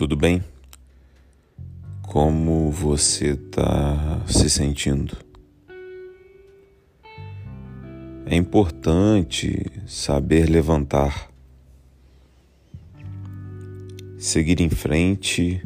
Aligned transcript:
tudo 0.00 0.16
bem? 0.16 0.42
Como 2.00 2.70
você 2.70 3.32
está 3.32 4.24
se 4.26 4.48
sentindo? 4.48 5.14
É 8.24 8.34
importante 8.34 9.66
saber 9.86 10.48
levantar, 10.48 11.30
seguir 14.16 14.62
em 14.62 14.70
frente 14.70 15.62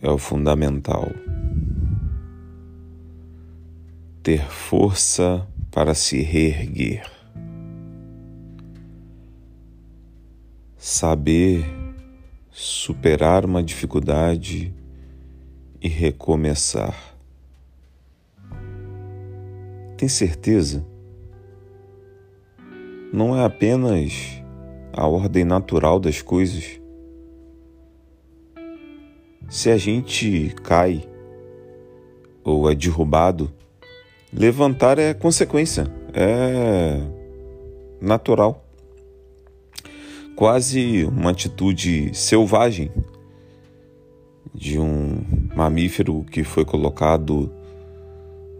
é 0.00 0.08
o 0.08 0.16
fundamental. 0.16 1.10
Ter 4.22 4.48
força 4.48 5.44
para 5.72 5.92
se 5.92 6.22
reerguer. 6.22 7.10
Saber 10.76 11.77
superar 12.58 13.44
uma 13.44 13.62
dificuldade 13.62 14.74
e 15.80 15.86
recomeçar. 15.86 17.16
Tem 19.96 20.08
certeza? 20.08 20.84
Não 23.12 23.36
é 23.36 23.44
apenas 23.44 24.42
a 24.92 25.06
ordem 25.06 25.44
natural 25.44 26.00
das 26.00 26.20
coisas. 26.20 26.80
Se 29.48 29.70
a 29.70 29.76
gente 29.76 30.52
cai 30.64 31.08
ou 32.42 32.68
é 32.68 32.74
derrubado, 32.74 33.52
levantar 34.32 34.98
é 34.98 35.14
consequência, 35.14 35.86
é 36.12 37.00
natural 38.00 38.67
quase 40.38 41.04
uma 41.04 41.32
atitude 41.32 42.14
selvagem 42.14 42.92
de 44.54 44.78
um 44.78 45.20
mamífero 45.52 46.24
que 46.30 46.44
foi 46.44 46.64
colocado 46.64 47.52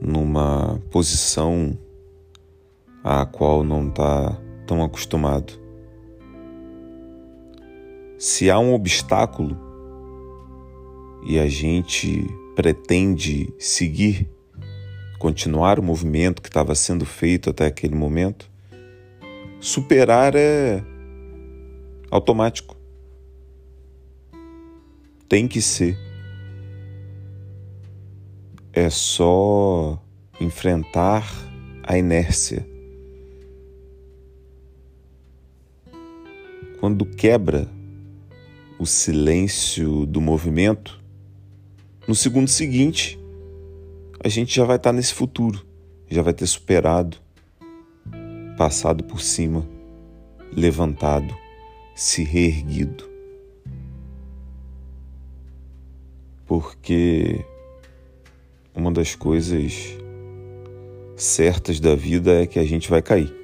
numa 0.00 0.82
posição 0.90 1.78
à 3.04 3.24
qual 3.24 3.62
não 3.62 3.86
está 3.86 4.36
tão 4.66 4.82
acostumado. 4.82 5.52
Se 8.18 8.50
há 8.50 8.58
um 8.58 8.74
obstáculo 8.74 9.56
e 11.28 11.38
a 11.38 11.46
gente 11.46 12.26
pretende 12.56 13.54
seguir, 13.56 14.28
continuar 15.20 15.78
o 15.78 15.82
movimento 15.84 16.42
que 16.42 16.48
estava 16.48 16.74
sendo 16.74 17.06
feito 17.06 17.50
até 17.50 17.66
aquele 17.66 17.94
momento, 17.94 18.50
superar 19.60 20.34
é 20.34 20.82
automático. 22.10 22.76
Tem 25.28 25.46
que 25.46 25.60
ser. 25.60 25.98
É 28.72 28.88
só 28.88 30.02
enfrentar 30.40 31.26
a 31.82 31.98
inércia. 31.98 32.66
Quando 36.80 37.04
quebra 37.04 37.68
o 38.78 38.86
silêncio 38.86 40.06
do 40.06 40.20
movimento, 40.20 41.02
no 42.06 42.14
segundo 42.14 42.48
seguinte, 42.48 43.18
a 44.22 44.28
gente 44.28 44.54
já 44.54 44.64
vai 44.64 44.76
estar 44.76 44.92
nesse 44.92 45.12
futuro, 45.12 45.66
já 46.08 46.22
vai 46.22 46.32
ter 46.32 46.46
superado, 46.46 47.18
passado 48.56 49.02
por 49.04 49.20
cima, 49.20 49.68
levantado 50.52 51.34
se 51.98 52.22
reerguido. 52.22 53.10
Porque 56.46 57.44
uma 58.72 58.92
das 58.92 59.16
coisas 59.16 59.98
certas 61.16 61.80
da 61.80 61.96
vida 61.96 62.40
é 62.40 62.46
que 62.46 62.60
a 62.60 62.64
gente 62.64 62.88
vai 62.88 63.02
cair. 63.02 63.34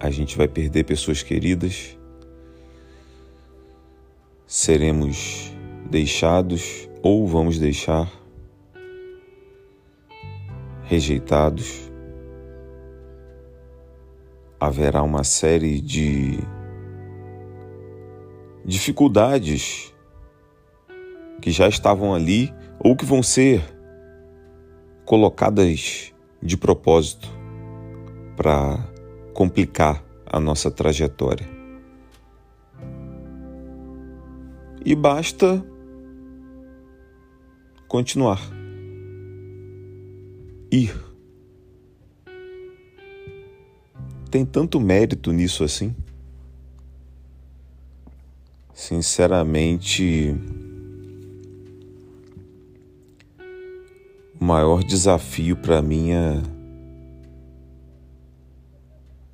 A 0.00 0.10
gente 0.10 0.36
vai 0.36 0.48
perder 0.48 0.82
pessoas 0.82 1.22
queridas, 1.22 1.96
seremos 4.44 5.52
deixados 5.88 6.88
ou 7.00 7.28
vamos 7.28 7.60
deixar 7.60 8.10
rejeitados 10.82 11.89
haverá 14.60 15.02
uma 15.02 15.24
série 15.24 15.80
de 15.80 16.38
dificuldades 18.64 19.94
que 21.40 21.50
já 21.50 21.66
estavam 21.66 22.14
ali 22.14 22.54
ou 22.78 22.94
que 22.94 23.06
vão 23.06 23.22
ser 23.22 23.62
colocadas 25.06 26.12
de 26.42 26.56
propósito 26.58 27.28
para 28.36 28.78
complicar 29.32 30.04
a 30.26 30.38
nossa 30.38 30.70
trajetória. 30.70 31.48
E 34.84 34.94
basta 34.94 35.64
continuar. 37.88 38.40
Ir. 40.70 41.09
Tem 44.30 44.46
tanto 44.46 44.78
mérito 44.78 45.32
nisso 45.32 45.64
assim? 45.64 45.94
Sinceramente, 48.72 50.34
o 54.40 54.44
maior 54.44 54.84
desafio 54.84 55.56
para 55.56 55.82
mim 55.82 56.12
é 56.12 56.40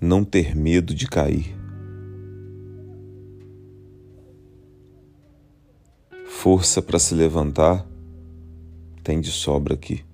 não 0.00 0.24
ter 0.24 0.56
medo 0.56 0.94
de 0.94 1.06
cair. 1.06 1.54
Força 6.26 6.80
para 6.80 6.98
se 6.98 7.14
levantar 7.14 7.86
tem 9.04 9.20
de 9.20 9.30
sobra 9.30 9.74
aqui. 9.74 10.04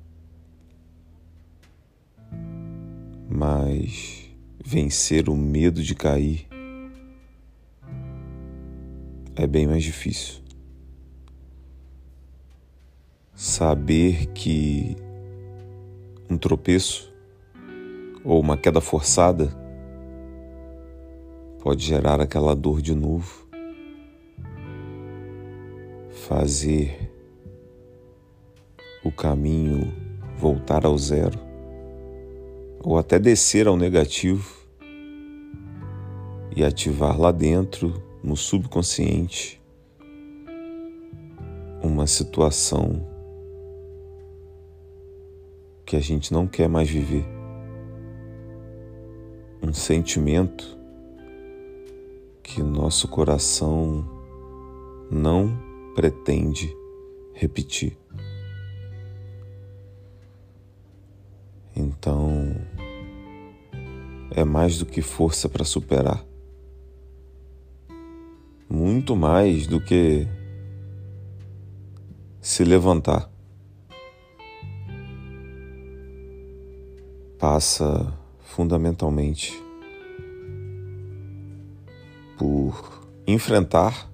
Mas 3.29 4.24
vencer 4.65 5.29
o 5.29 5.37
medo 5.37 5.83
de 5.83 5.95
cair 5.95 6.49
é 9.37 9.47
bem 9.47 9.67
mais 9.67 9.83
difícil. 9.83 10.43
Saber 13.35 14.29
que 14.29 14.97
um 16.31 16.39
tropeço 16.39 17.13
ou 18.25 18.41
uma 18.41 18.57
queda 18.57 18.81
forçada 18.81 19.53
pode 21.63 21.85
gerar 21.85 22.21
aquela 22.21 22.55
dor 22.57 22.81
de 22.81 22.95
novo, 22.95 23.47
fazer 26.11 27.13
o 29.05 29.13
caminho 29.13 29.93
voltar 30.39 30.87
ao 30.87 30.97
zero 30.97 31.44
ou 32.85 32.99
até 32.99 33.19
descer 33.19 33.67
ao 33.67 33.77
negativo 33.79 34.63
e 36.55 36.63
ativar 36.63 37.19
lá 37.19 37.33
dentro, 37.33 38.03
no 38.23 38.37
subconsciente, 38.37 39.61
uma 41.83 42.07
situação 42.07 43.09
que 45.85 45.97
a 45.97 46.01
gente 46.01 46.33
não 46.33 46.47
quer 46.47 46.69
mais 46.69 46.89
viver. 46.89 47.27
Um 49.63 49.73
sentimento 49.73 50.79
que 52.43 52.63
nosso 52.63 53.09
coração 53.09 54.07
não 55.11 55.59
pretende 55.95 56.71
repetir. 57.33 57.97
Então, 61.75 62.55
é 64.37 64.45
mais 64.45 64.79
do 64.79 64.87
que 64.87 65.01
força 65.01 65.49
para 65.49 65.65
superar. 65.65 66.25
Muito 68.69 69.15
mais 69.15 69.67
do 69.67 69.81
que 69.81 70.27
se 72.41 72.65
levantar. 72.65 73.31
Passa 77.39 78.13
fundamentalmente 78.41 79.53
por 82.37 83.07
enfrentar, 83.27 84.11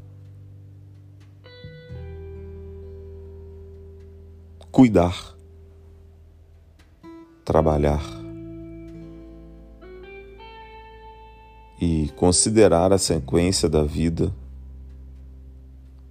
cuidar, 4.71 5.35
trabalhar 7.45 8.20
e 11.81 12.11
considerar 12.17 12.93
a 12.93 12.99
sequência 12.99 13.69
da 13.69 13.83
vida 13.83 14.31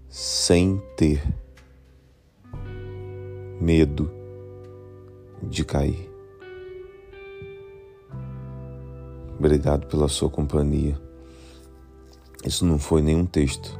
sem 0.09 0.81
ter 0.97 1.21
medo 3.61 4.11
de 5.43 5.63
cair. 5.63 6.09
Obrigado 9.37 9.85
pela 9.87 10.07
sua 10.07 10.29
companhia. 10.29 10.99
Isso 12.43 12.65
não 12.65 12.79
foi 12.79 13.01
nenhum 13.01 13.25
texto. 13.25 13.77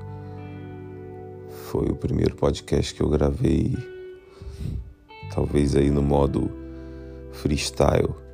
Foi 1.72 1.88
o 1.90 1.96
primeiro 1.96 2.36
podcast 2.36 2.94
que 2.94 3.02
eu 3.02 3.10
gravei, 3.10 3.76
talvez 5.34 5.76
aí 5.76 5.90
no 5.90 6.02
modo 6.02 6.52
freestyle. 7.32 8.29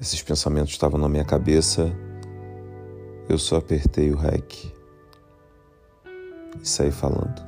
Esses 0.00 0.22
pensamentos 0.22 0.72
estavam 0.72 1.00
na 1.00 1.08
minha 1.08 1.24
cabeça, 1.24 1.90
eu 3.28 3.38
só 3.38 3.56
apertei 3.56 4.10
o 4.12 4.16
REC 4.16 4.72
e 6.60 6.68
saí 6.68 6.90
falando. 6.90 7.44